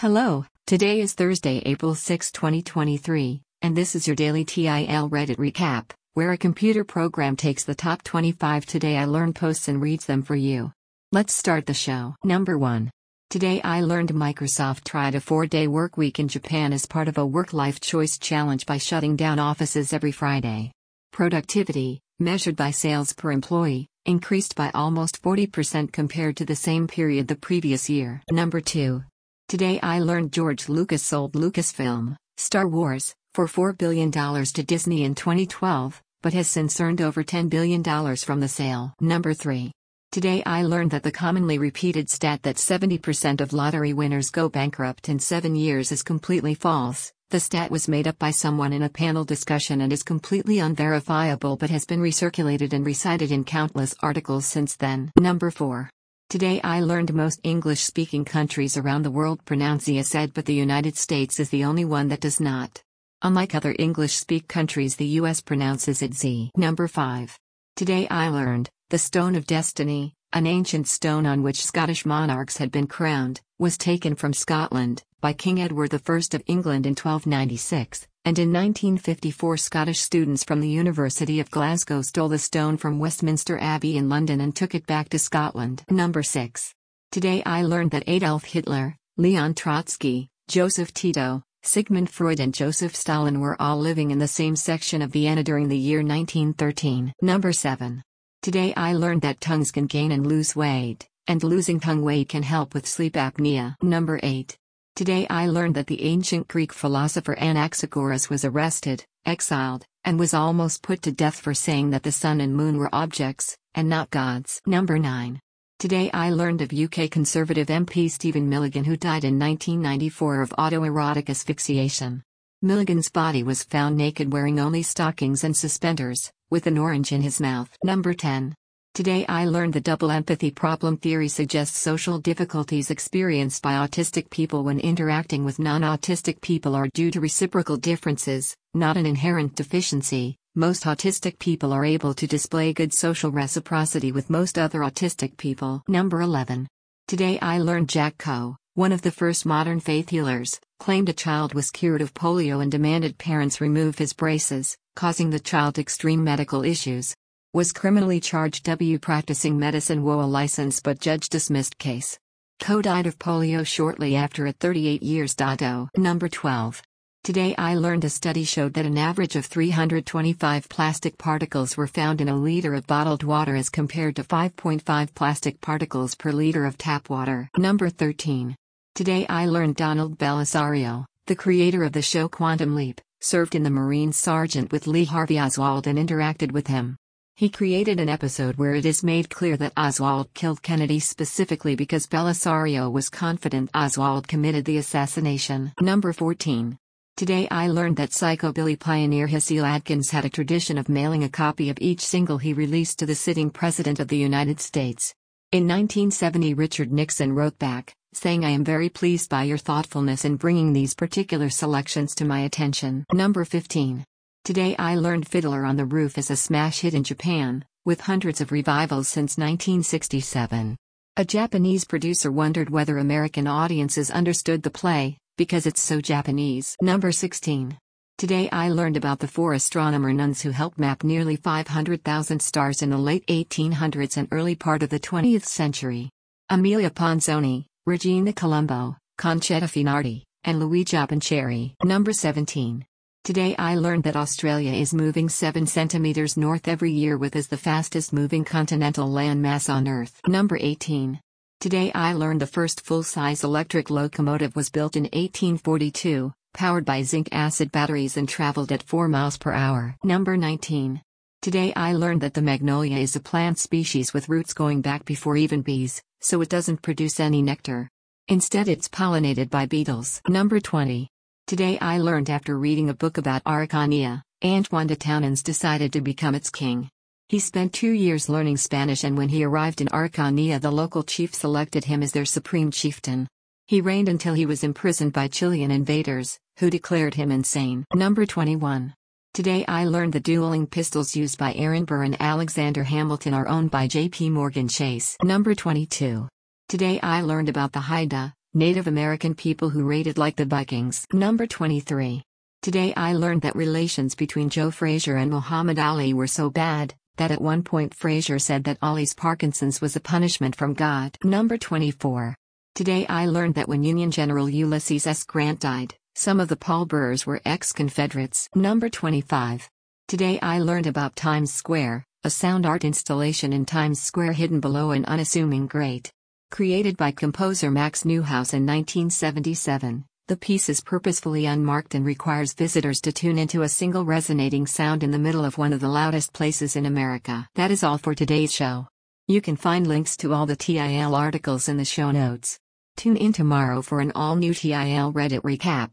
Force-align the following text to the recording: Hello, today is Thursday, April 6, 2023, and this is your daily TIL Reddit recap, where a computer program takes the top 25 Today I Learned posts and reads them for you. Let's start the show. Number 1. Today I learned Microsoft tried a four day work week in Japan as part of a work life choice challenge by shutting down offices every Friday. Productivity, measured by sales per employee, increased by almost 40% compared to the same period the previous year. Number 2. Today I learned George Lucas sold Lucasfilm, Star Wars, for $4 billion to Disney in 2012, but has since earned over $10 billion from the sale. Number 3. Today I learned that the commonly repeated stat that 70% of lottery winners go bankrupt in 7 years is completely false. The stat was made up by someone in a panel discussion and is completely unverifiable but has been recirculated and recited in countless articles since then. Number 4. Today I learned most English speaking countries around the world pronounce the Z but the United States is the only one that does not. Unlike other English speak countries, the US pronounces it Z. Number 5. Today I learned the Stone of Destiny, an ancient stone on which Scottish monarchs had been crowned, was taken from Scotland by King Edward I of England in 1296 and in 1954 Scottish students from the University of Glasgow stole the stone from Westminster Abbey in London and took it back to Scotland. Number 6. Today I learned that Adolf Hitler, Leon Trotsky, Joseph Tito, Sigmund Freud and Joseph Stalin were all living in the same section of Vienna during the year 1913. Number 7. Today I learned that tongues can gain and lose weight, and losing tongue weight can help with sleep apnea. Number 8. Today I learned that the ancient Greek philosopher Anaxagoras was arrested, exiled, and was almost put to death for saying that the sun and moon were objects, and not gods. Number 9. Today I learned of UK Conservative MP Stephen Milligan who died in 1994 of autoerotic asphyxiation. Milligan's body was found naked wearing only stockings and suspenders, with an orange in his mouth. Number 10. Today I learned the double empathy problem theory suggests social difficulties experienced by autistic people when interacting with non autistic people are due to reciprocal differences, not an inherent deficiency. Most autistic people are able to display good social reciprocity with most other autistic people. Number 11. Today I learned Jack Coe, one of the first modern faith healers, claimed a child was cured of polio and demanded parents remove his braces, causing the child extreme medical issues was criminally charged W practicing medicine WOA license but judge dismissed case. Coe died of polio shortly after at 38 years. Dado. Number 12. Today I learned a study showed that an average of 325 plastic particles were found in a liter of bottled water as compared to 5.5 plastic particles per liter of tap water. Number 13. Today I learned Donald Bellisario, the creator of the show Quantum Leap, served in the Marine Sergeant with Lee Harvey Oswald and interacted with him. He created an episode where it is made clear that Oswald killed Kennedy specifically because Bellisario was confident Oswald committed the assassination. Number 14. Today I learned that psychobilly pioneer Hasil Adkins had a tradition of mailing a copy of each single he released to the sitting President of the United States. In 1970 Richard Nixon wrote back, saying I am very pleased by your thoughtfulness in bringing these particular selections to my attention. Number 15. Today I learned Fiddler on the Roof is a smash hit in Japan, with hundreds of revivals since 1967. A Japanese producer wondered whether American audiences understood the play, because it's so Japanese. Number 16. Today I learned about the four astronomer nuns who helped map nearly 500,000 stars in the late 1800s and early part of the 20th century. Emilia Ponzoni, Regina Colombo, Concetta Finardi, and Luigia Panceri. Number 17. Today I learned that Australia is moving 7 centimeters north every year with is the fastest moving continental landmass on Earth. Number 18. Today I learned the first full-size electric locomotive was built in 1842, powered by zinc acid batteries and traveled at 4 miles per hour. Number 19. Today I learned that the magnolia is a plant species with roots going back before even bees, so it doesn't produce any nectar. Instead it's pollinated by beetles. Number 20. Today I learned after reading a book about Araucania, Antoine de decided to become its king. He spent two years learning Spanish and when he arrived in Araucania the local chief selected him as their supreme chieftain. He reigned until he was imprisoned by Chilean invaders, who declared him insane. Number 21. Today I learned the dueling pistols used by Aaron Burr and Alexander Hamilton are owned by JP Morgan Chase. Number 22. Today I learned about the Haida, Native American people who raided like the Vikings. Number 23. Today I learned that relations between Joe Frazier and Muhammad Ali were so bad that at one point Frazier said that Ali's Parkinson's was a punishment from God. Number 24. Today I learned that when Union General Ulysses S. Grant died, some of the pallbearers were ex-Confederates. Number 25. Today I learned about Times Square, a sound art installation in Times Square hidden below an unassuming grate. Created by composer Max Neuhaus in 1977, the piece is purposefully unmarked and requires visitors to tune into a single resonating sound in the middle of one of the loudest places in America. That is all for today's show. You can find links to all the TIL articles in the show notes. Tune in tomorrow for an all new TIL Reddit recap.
Hello, 0.00 0.46
today 0.66 1.02
is 1.02 1.12
Thursday, 1.12 1.60
April 1.66 1.94
6, 1.94 2.32
2023, 2.32 3.42
and 3.60 3.76
this 3.76 3.94
is 3.94 4.06
your 4.06 4.16
daily 4.16 4.46
TIL 4.46 5.10
Reddit 5.10 5.36
recap, 5.36 5.90
where 6.14 6.32
a 6.32 6.38
computer 6.38 6.84
program 6.84 7.36
takes 7.36 7.64
the 7.64 7.74
top 7.74 8.02
25 8.02 8.64
Today 8.64 8.96
I 8.96 9.04
Learned 9.04 9.36
posts 9.36 9.68
and 9.68 9.78
reads 9.78 10.06
them 10.06 10.22
for 10.22 10.34
you. 10.34 10.72
Let's 11.12 11.34
start 11.34 11.66
the 11.66 11.74
show. 11.74 12.16
Number 12.24 12.56
1. 12.56 12.90
Today 13.28 13.60
I 13.60 13.82
learned 13.82 14.08
Microsoft 14.14 14.84
tried 14.84 15.16
a 15.16 15.20
four 15.20 15.44
day 15.44 15.66
work 15.66 15.98
week 15.98 16.18
in 16.18 16.28
Japan 16.28 16.72
as 16.72 16.86
part 16.86 17.06
of 17.06 17.18
a 17.18 17.26
work 17.26 17.52
life 17.52 17.78
choice 17.78 18.16
challenge 18.16 18.64
by 18.64 18.78
shutting 18.78 19.16
down 19.16 19.38
offices 19.38 19.92
every 19.92 20.12
Friday. 20.12 20.72
Productivity, 21.12 22.00
measured 22.18 22.56
by 22.56 22.70
sales 22.70 23.12
per 23.12 23.32
employee, 23.32 23.86
increased 24.06 24.54
by 24.54 24.70
almost 24.72 25.22
40% 25.22 25.92
compared 25.92 26.38
to 26.38 26.46
the 26.46 26.56
same 26.56 26.88
period 26.88 27.28
the 27.28 27.36
previous 27.36 27.90
year. 27.90 28.22
Number 28.30 28.62
2. 28.62 29.02
Today 29.50 29.80
I 29.82 29.98
learned 29.98 30.30
George 30.30 30.68
Lucas 30.68 31.02
sold 31.02 31.32
Lucasfilm, 31.32 32.14
Star 32.36 32.68
Wars, 32.68 33.16
for 33.34 33.48
$4 33.48 33.76
billion 33.76 34.12
to 34.12 34.62
Disney 34.62 35.02
in 35.02 35.16
2012, 35.16 36.00
but 36.22 36.34
has 36.34 36.46
since 36.46 36.80
earned 36.80 37.00
over 37.00 37.24
$10 37.24 37.50
billion 37.50 37.82
from 38.14 38.38
the 38.38 38.46
sale. 38.46 38.94
Number 39.00 39.34
3. 39.34 39.72
Today 40.12 40.44
I 40.46 40.62
learned 40.62 40.92
that 40.92 41.02
the 41.02 41.10
commonly 41.10 41.58
repeated 41.58 42.08
stat 42.08 42.44
that 42.44 42.58
70% 42.58 43.40
of 43.40 43.52
lottery 43.52 43.92
winners 43.92 44.30
go 44.30 44.48
bankrupt 44.48 45.08
in 45.08 45.18
7 45.18 45.56
years 45.56 45.90
is 45.90 46.04
completely 46.04 46.54
false. 46.54 47.10
The 47.30 47.40
stat 47.40 47.72
was 47.72 47.88
made 47.88 48.06
up 48.06 48.20
by 48.20 48.30
someone 48.30 48.72
in 48.72 48.84
a 48.84 48.88
panel 48.88 49.24
discussion 49.24 49.80
and 49.80 49.92
is 49.92 50.04
completely 50.04 50.60
unverifiable 50.60 51.56
but 51.56 51.70
has 51.70 51.84
been 51.84 52.00
recirculated 52.00 52.72
and 52.72 52.86
recited 52.86 53.32
in 53.32 53.42
countless 53.42 53.96
articles 53.98 54.46
since 54.46 54.76
then. 54.76 55.10
Number 55.18 55.50
4. 55.50 55.90
Today 56.30 56.60
I 56.62 56.80
learned 56.80 57.12
most 57.12 57.40
English 57.42 57.82
speaking 57.82 58.24
countries 58.24 58.76
around 58.76 59.02
the 59.02 59.10
world 59.10 59.44
pronounce 59.44 59.86
the 59.86 60.00
Z 60.00 60.32
but 60.32 60.44
the 60.46 60.54
United 60.54 60.96
States 60.96 61.40
is 61.40 61.50
the 61.50 61.64
only 61.64 61.84
one 61.84 62.06
that 62.06 62.20
does 62.20 62.38
not. 62.38 62.84
Unlike 63.20 63.56
other 63.56 63.74
English 63.80 64.14
speak 64.14 64.46
countries, 64.46 64.94
the 64.94 65.18
US 65.18 65.40
pronounces 65.40 66.02
it 66.02 66.14
Z. 66.14 66.52
Number 66.56 66.86
5. 66.86 67.36
Today 67.74 68.06
I 68.06 68.28
learned 68.28 68.70
the 68.90 68.98
Stone 68.98 69.34
of 69.34 69.44
Destiny, 69.44 70.14
an 70.32 70.46
ancient 70.46 70.86
stone 70.86 71.26
on 71.26 71.42
which 71.42 71.64
Scottish 71.64 72.06
monarchs 72.06 72.58
had 72.58 72.70
been 72.70 72.86
crowned, 72.86 73.40
was 73.58 73.76
taken 73.76 74.14
from 74.14 74.32
Scotland 74.32 75.02
by 75.20 75.32
King 75.32 75.60
Edward 75.60 75.92
I 75.92 75.98
of 76.32 76.44
England 76.46 76.86
in 76.86 76.92
1296 76.92 78.06
and 78.24 78.38
in 78.38 78.52
1954 78.52 79.56
Scottish 79.56 80.00
students 80.00 80.44
from 80.44 80.60
the 80.60 80.68
University 80.68 81.40
of 81.40 81.50
Glasgow 81.50 82.02
stole 82.02 82.28
the 82.28 82.38
stone 82.38 82.76
from 82.76 82.98
Westminster 82.98 83.58
Abbey 83.58 83.96
in 83.96 84.08
London 84.08 84.40
and 84.40 84.54
took 84.54 84.74
it 84.74 84.86
back 84.86 85.08
to 85.08 85.18
Scotland. 85.18 85.84
Number 85.88 86.22
6. 86.22 86.74
Today 87.10 87.42
I 87.46 87.62
learned 87.62 87.92
that 87.92 88.04
Adolf 88.06 88.44
Hitler, 88.44 88.96
Leon 89.16 89.54
Trotsky, 89.54 90.28
Joseph 90.48 90.92
Tito, 90.92 91.42
Sigmund 91.62 92.10
Freud 92.10 92.40
and 92.40 92.54
Joseph 92.54 92.94
Stalin 92.94 93.40
were 93.40 93.60
all 93.60 93.78
living 93.78 94.10
in 94.10 94.18
the 94.18 94.28
same 94.28 94.54
section 94.54 95.02
of 95.02 95.12
Vienna 95.12 95.42
during 95.42 95.68
the 95.68 95.76
year 95.76 95.98
1913. 95.98 97.14
Number 97.22 97.52
7. 97.52 98.02
Today 98.42 98.74
I 98.76 98.92
learned 98.94 99.22
that 99.22 99.40
tongues 99.40 99.70
can 99.70 99.86
gain 99.86 100.12
and 100.12 100.26
lose 100.26 100.54
weight, 100.54 101.08
and 101.26 101.42
losing 101.42 101.80
tongue 101.80 102.02
weight 102.02 102.28
can 102.28 102.42
help 102.42 102.74
with 102.74 102.86
sleep 102.86 103.14
apnea. 103.14 103.76
Number 103.82 104.20
8. 104.22 104.56
Today 105.00 105.26
I 105.30 105.46
learned 105.46 105.76
that 105.76 105.86
the 105.86 106.02
ancient 106.02 106.46
Greek 106.46 106.74
philosopher 106.74 107.34
Anaxagoras 107.36 108.28
was 108.28 108.44
arrested, 108.44 109.02
exiled, 109.24 109.86
and 110.04 110.18
was 110.18 110.34
almost 110.34 110.82
put 110.82 111.00
to 111.00 111.10
death 111.10 111.40
for 111.40 111.54
saying 111.54 111.88
that 111.88 112.02
the 112.02 112.12
sun 112.12 112.42
and 112.42 112.54
moon 112.54 112.76
were 112.76 112.94
objects, 112.94 113.56
and 113.74 113.88
not 113.88 114.10
gods. 114.10 114.60
Number 114.66 114.98
9. 114.98 115.40
Today 115.78 116.10
I 116.12 116.28
learned 116.28 116.60
of 116.60 116.74
UK 116.74 117.10
Conservative 117.10 117.68
MP 117.68 118.10
Stephen 118.10 118.46
Milligan 118.50 118.84
who 118.84 118.98
died 118.98 119.24
in 119.24 119.38
1994 119.38 120.42
of 120.42 120.50
autoerotic 120.58 121.30
asphyxiation. 121.30 122.22
Milligan's 122.60 123.08
body 123.08 123.42
was 123.42 123.64
found 123.64 123.96
naked 123.96 124.30
wearing 124.30 124.60
only 124.60 124.82
stockings 124.82 125.44
and 125.44 125.56
suspenders, 125.56 126.30
with 126.50 126.66
an 126.66 126.76
orange 126.76 127.10
in 127.10 127.22
his 127.22 127.40
mouth. 127.40 127.74
Number 127.82 128.12
10. 128.12 128.54
Today 128.92 129.24
I 129.28 129.44
learned 129.44 129.72
the 129.72 129.80
double 129.80 130.10
empathy 130.10 130.50
problem 130.50 130.96
theory 130.96 131.28
suggests 131.28 131.78
social 131.78 132.18
difficulties 132.18 132.90
experienced 132.90 133.62
by 133.62 133.74
autistic 133.74 134.30
people 134.30 134.64
when 134.64 134.80
interacting 134.80 135.44
with 135.44 135.60
non 135.60 135.82
autistic 135.82 136.40
people 136.40 136.74
are 136.74 136.88
due 136.88 137.12
to 137.12 137.20
reciprocal 137.20 137.76
differences, 137.76 138.56
not 138.74 138.96
an 138.96 139.06
inherent 139.06 139.54
deficiency. 139.54 140.36
Most 140.56 140.84
autistic 140.84 141.38
people 141.38 141.72
are 141.72 141.84
able 141.84 142.14
to 142.14 142.26
display 142.26 142.72
good 142.72 142.92
social 142.92 143.30
reciprocity 143.30 144.10
with 144.10 144.28
most 144.28 144.58
other 144.58 144.80
autistic 144.80 145.36
people. 145.36 145.84
Number 145.86 146.20
11. 146.20 146.66
Today 147.06 147.38
I 147.40 147.58
learned 147.58 147.88
Jack 147.88 148.18
Coe, 148.18 148.56
one 148.74 148.90
of 148.90 149.02
the 149.02 149.12
first 149.12 149.46
modern 149.46 149.78
faith 149.78 150.10
healers, 150.10 150.58
claimed 150.80 151.08
a 151.08 151.12
child 151.12 151.54
was 151.54 151.70
cured 151.70 152.02
of 152.02 152.12
polio 152.12 152.60
and 152.60 152.72
demanded 152.72 153.18
parents 153.18 153.60
remove 153.60 153.98
his 153.98 154.12
braces, 154.12 154.76
causing 154.96 155.30
the 155.30 155.38
child 155.38 155.78
extreme 155.78 156.24
medical 156.24 156.64
issues 156.64 157.14
was 157.52 157.72
criminally 157.72 158.20
charged 158.20 158.64
W 158.66 158.96
practicing 159.00 159.58
medicine 159.58 160.04
WOA 160.04 160.30
license 160.30 160.78
but 160.78 161.00
judge 161.00 161.28
dismissed 161.28 161.76
case. 161.78 162.16
Coe 162.60 162.80
died 162.80 163.08
of 163.08 163.18
polio 163.18 163.66
shortly 163.66 164.14
after 164.14 164.46
at 164.46 164.60
38 164.60 165.02
years. 165.02 165.34
Dado. 165.34 165.88
Number 165.96 166.28
12. 166.28 166.80
Today 167.24 167.56
I 167.58 167.74
learned 167.74 168.04
a 168.04 168.08
study 168.08 168.44
showed 168.44 168.74
that 168.74 168.86
an 168.86 168.96
average 168.96 169.34
of 169.34 169.46
325 169.46 170.68
plastic 170.68 171.18
particles 171.18 171.76
were 171.76 171.88
found 171.88 172.20
in 172.20 172.28
a 172.28 172.36
liter 172.36 172.72
of 172.72 172.86
bottled 172.86 173.24
water 173.24 173.56
as 173.56 173.68
compared 173.68 174.14
to 174.16 174.22
5.5 174.22 175.12
plastic 175.16 175.60
particles 175.60 176.14
per 176.14 176.30
liter 176.30 176.64
of 176.64 176.78
tap 176.78 177.10
water. 177.10 177.48
Number 177.58 177.90
13. 177.90 178.54
Today 178.94 179.26
I 179.28 179.46
learned 179.46 179.74
Donald 179.74 180.18
Bellisario, 180.18 181.04
the 181.26 181.34
creator 181.34 181.82
of 181.82 181.94
the 181.94 182.02
show 182.02 182.28
Quantum 182.28 182.76
Leap, 182.76 183.00
served 183.20 183.56
in 183.56 183.64
the 183.64 183.70
Marine 183.70 184.12
Sergeant 184.12 184.70
with 184.70 184.86
Lee 184.86 185.04
Harvey 185.04 185.40
Oswald 185.40 185.88
and 185.88 185.98
interacted 185.98 186.52
with 186.52 186.68
him. 186.68 186.96
He 187.40 187.48
created 187.48 187.98
an 188.00 188.10
episode 188.10 188.56
where 188.56 188.74
it 188.74 188.84
is 188.84 189.02
made 189.02 189.30
clear 189.30 189.56
that 189.56 189.72
Oswald 189.74 190.28
killed 190.34 190.60
Kennedy 190.60 191.00
specifically 191.00 191.74
because 191.74 192.06
Bellisario 192.06 192.92
was 192.92 193.08
confident 193.08 193.70
Oswald 193.74 194.28
committed 194.28 194.66
the 194.66 194.76
assassination. 194.76 195.72
Number 195.80 196.12
14. 196.12 196.76
Today 197.16 197.48
I 197.50 197.68
learned 197.68 197.96
that 197.96 198.10
psychobilly 198.10 198.78
pioneer 198.78 199.26
Hasil 199.26 199.66
Adkins 199.66 200.10
had 200.10 200.26
a 200.26 200.28
tradition 200.28 200.76
of 200.76 200.90
mailing 200.90 201.24
a 201.24 201.30
copy 201.30 201.70
of 201.70 201.78
each 201.80 202.02
single 202.02 202.36
he 202.36 202.52
released 202.52 202.98
to 202.98 203.06
the 203.06 203.14
sitting 203.14 203.48
President 203.48 204.00
of 204.00 204.08
the 204.08 204.18
United 204.18 204.60
States. 204.60 205.14
In 205.50 205.66
1970 205.66 206.52
Richard 206.52 206.92
Nixon 206.92 207.32
wrote 207.32 207.58
back, 207.58 207.94
saying 208.12 208.44
I 208.44 208.50
am 208.50 208.64
very 208.64 208.90
pleased 208.90 209.30
by 209.30 209.44
your 209.44 209.56
thoughtfulness 209.56 210.26
in 210.26 210.36
bringing 210.36 210.74
these 210.74 210.94
particular 210.94 211.48
selections 211.48 212.14
to 212.16 212.26
my 212.26 212.40
attention. 212.40 213.06
Number 213.14 213.46
15. 213.46 214.04
Today 214.42 214.74
I 214.78 214.94
learned 214.94 215.28
Fiddler 215.28 215.66
on 215.66 215.76
the 215.76 215.84
Roof 215.84 216.16
is 216.16 216.30
a 216.30 216.36
smash 216.36 216.80
hit 216.80 216.94
in 216.94 217.04
Japan, 217.04 217.62
with 217.84 218.00
hundreds 218.00 218.40
of 218.40 218.50
revivals 218.50 219.06
since 219.06 219.36
1967. 219.36 220.76
A 221.18 221.24
Japanese 221.26 221.84
producer 221.84 222.32
wondered 222.32 222.70
whether 222.70 222.96
American 222.96 223.46
audiences 223.46 224.10
understood 224.10 224.62
the 224.62 224.70
play, 224.70 225.18
because 225.36 225.66
it's 225.66 225.82
so 225.82 226.00
Japanese. 226.00 226.74
Number 226.80 227.12
16. 227.12 227.76
Today 228.16 228.48
I 228.50 228.70
learned 228.70 228.96
about 228.96 229.18
the 229.18 229.28
four 229.28 229.52
astronomer 229.52 230.12
nuns 230.12 230.40
who 230.40 230.50
helped 230.50 230.78
map 230.78 231.04
nearly 231.04 231.36
500,000 231.36 232.40
stars 232.40 232.80
in 232.80 232.88
the 232.88 232.98
late 232.98 233.26
1800s 233.26 234.16
and 234.16 234.26
early 234.30 234.54
part 234.54 234.82
of 234.82 234.88
the 234.88 235.00
20th 235.00 235.44
century. 235.44 236.08
Emilia 236.48 236.90
Ponzoni, 236.90 237.66
Regina 237.84 238.32
Colombo, 238.32 238.96
Concetta 239.18 239.68
Finardi, 239.68 240.22
and 240.44 240.62
Luigia 240.62 241.06
Panceri. 241.06 241.74
Number 241.84 242.14
17. 242.14 242.86
Today 243.22 243.54
I 243.58 243.74
learned 243.74 244.04
that 244.04 244.16
Australia 244.16 244.72
is 244.72 244.94
moving 244.94 245.28
7 245.28 245.66
centimeters 245.66 246.38
north 246.38 246.66
every 246.66 246.90
year 246.90 247.18
with 247.18 247.36
is 247.36 247.48
the 247.48 247.58
fastest 247.58 248.14
moving 248.14 248.46
continental 248.46 249.10
landmass 249.10 249.68
on 249.68 249.86
Earth. 249.86 250.18
Number 250.26 250.56
18. 250.58 251.20
Today 251.60 251.92
I 251.94 252.14
learned 252.14 252.40
the 252.40 252.46
first 252.46 252.80
full-size 252.80 253.44
electric 253.44 253.90
locomotive 253.90 254.56
was 254.56 254.70
built 254.70 254.96
in 254.96 255.02
1842, 255.02 256.32
powered 256.54 256.86
by 256.86 257.02
zinc 257.02 257.28
acid 257.30 257.70
batteries 257.70 258.16
and 258.16 258.26
traveled 258.26 258.72
at 258.72 258.84
4 258.84 259.06
miles 259.06 259.36
per 259.36 259.52
hour. 259.52 259.96
Number 260.02 260.38
19. 260.38 261.02
Today 261.42 261.74
I 261.76 261.92
learned 261.92 262.22
that 262.22 262.32
the 262.32 262.42
magnolia 262.42 262.96
is 262.96 263.16
a 263.16 263.20
plant 263.20 263.58
species 263.58 264.14
with 264.14 264.30
roots 264.30 264.54
going 264.54 264.80
back 264.80 265.04
before 265.04 265.36
even 265.36 265.60
bees, 265.60 266.02
so 266.20 266.40
it 266.40 266.48
doesn't 266.48 266.80
produce 266.80 267.20
any 267.20 267.42
nectar. 267.42 267.90
Instead 268.28 268.66
it's 268.66 268.88
pollinated 268.88 269.50
by 269.50 269.66
beetles. 269.66 270.22
Number 270.26 270.58
20. 270.58 271.10
Today 271.50 271.80
I 271.80 271.98
learned 271.98 272.30
after 272.30 272.56
reading 272.56 272.90
a 272.90 272.94
book 272.94 273.18
about 273.18 273.42
Araucania, 273.42 274.22
Antoine 274.44 274.86
de 274.86 274.94
decided 274.94 275.92
to 275.92 276.00
become 276.00 276.36
its 276.36 276.48
king. 276.48 276.88
He 277.28 277.40
spent 277.40 277.72
two 277.72 277.90
years 277.90 278.28
learning 278.28 278.56
Spanish 278.56 279.02
and 279.02 279.18
when 279.18 279.28
he 279.28 279.42
arrived 279.42 279.80
in 279.80 279.88
Araucania 279.88 280.60
the 280.60 280.70
local 280.70 281.02
chief 281.02 281.34
selected 281.34 281.84
him 281.84 282.04
as 282.04 282.12
their 282.12 282.24
supreme 282.24 282.70
chieftain. 282.70 283.26
He 283.66 283.80
reigned 283.80 284.08
until 284.08 284.34
he 284.34 284.46
was 284.46 284.62
imprisoned 284.62 285.12
by 285.12 285.26
Chilean 285.26 285.72
invaders, 285.72 286.38
who 286.60 286.70
declared 286.70 287.14
him 287.14 287.32
insane. 287.32 287.84
Number 287.96 288.26
21. 288.26 288.94
Today 289.34 289.64
I 289.66 289.86
learned 289.86 290.12
the 290.12 290.20
dueling 290.20 290.68
pistols 290.68 291.16
used 291.16 291.36
by 291.36 291.52
Aaron 291.54 291.84
Burr 291.84 292.04
and 292.04 292.16
Alexander 292.20 292.84
Hamilton 292.84 293.34
are 293.34 293.48
owned 293.48 293.72
by 293.72 293.88
JP 293.88 294.30
Morgan 294.30 294.68
Chase. 294.68 295.16
Number 295.24 295.56
22. 295.56 296.28
Today 296.68 297.00
I 297.02 297.22
learned 297.22 297.48
about 297.48 297.72
the 297.72 297.80
Haida, 297.80 298.34
Native 298.52 298.88
American 298.88 299.36
people 299.36 299.70
who 299.70 299.84
raided 299.84 300.18
like 300.18 300.34
the 300.34 300.44
Vikings. 300.44 301.06
Number 301.12 301.46
23. 301.46 302.24
Today 302.62 302.92
I 302.96 303.12
learned 303.12 303.42
that 303.42 303.54
relations 303.54 304.16
between 304.16 304.50
Joe 304.50 304.72
Frazier 304.72 305.14
and 305.14 305.30
Muhammad 305.30 305.78
Ali 305.78 306.12
were 306.12 306.26
so 306.26 306.50
bad 306.50 306.92
that 307.16 307.30
at 307.30 307.40
one 307.40 307.62
point 307.62 307.94
Frazier 307.94 308.40
said 308.40 308.64
that 308.64 308.78
Ali's 308.82 309.14
Parkinson's 309.14 309.80
was 309.80 309.94
a 309.94 310.00
punishment 310.00 310.56
from 310.56 310.74
God. 310.74 311.16
Number 311.22 311.58
24. 311.58 312.34
Today 312.74 313.06
I 313.06 313.26
learned 313.26 313.54
that 313.54 313.68
when 313.68 313.84
Union 313.84 314.10
General 314.10 314.48
Ulysses 314.48 315.06
S. 315.06 315.22
Grant 315.22 315.60
died, 315.60 315.94
some 316.16 316.40
of 316.40 316.48
the 316.48 316.56
pallbearers 316.56 317.24
were 317.24 317.40
ex-Confederates. 317.44 318.48
Number 318.56 318.88
25. 318.88 319.70
Today 320.08 320.40
I 320.42 320.58
learned 320.58 320.88
about 320.88 321.14
Times 321.14 321.52
Square, 321.52 322.04
a 322.24 322.30
sound 322.30 322.66
art 322.66 322.84
installation 322.84 323.52
in 323.52 323.64
Times 323.64 324.02
Square 324.02 324.32
hidden 324.32 324.58
below 324.58 324.90
an 324.90 325.04
unassuming 325.04 325.68
grate. 325.68 326.10
Created 326.50 326.96
by 326.96 327.12
composer 327.12 327.70
Max 327.70 328.02
Neuhaus 328.02 328.52
in 328.52 328.66
1977, 328.66 330.04
the 330.26 330.36
piece 330.36 330.68
is 330.68 330.80
purposefully 330.80 331.46
unmarked 331.46 331.94
and 331.94 332.04
requires 332.04 332.54
visitors 332.54 333.00
to 333.02 333.12
tune 333.12 333.38
into 333.38 333.62
a 333.62 333.68
single 333.68 334.04
resonating 334.04 334.66
sound 334.66 335.04
in 335.04 335.12
the 335.12 335.18
middle 335.18 335.44
of 335.44 335.58
one 335.58 335.72
of 335.72 335.78
the 335.78 335.88
loudest 335.88 336.32
places 336.32 336.74
in 336.74 336.86
America. 336.86 337.46
That 337.54 337.70
is 337.70 337.84
all 337.84 337.98
for 337.98 338.16
today's 338.16 338.52
show. 338.52 338.88
You 339.28 339.40
can 339.40 339.54
find 339.54 339.86
links 339.86 340.16
to 340.18 340.34
all 340.34 340.44
the 340.44 340.56
TIL 340.56 341.14
articles 341.14 341.68
in 341.68 341.76
the 341.76 341.84
show 341.84 342.10
notes. 342.10 342.58
Tune 342.96 343.16
in 343.16 343.32
tomorrow 343.32 343.80
for 343.80 344.00
an 344.00 344.10
all 344.16 344.34
new 344.34 344.52
TIL 344.52 345.12
Reddit 345.12 345.42
recap. 345.42 345.90